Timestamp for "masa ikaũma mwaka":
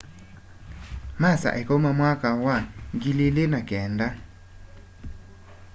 1.21-2.29